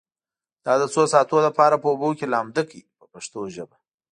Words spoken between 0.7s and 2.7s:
د څو ساعتونو لپاره په اوبو کې لامده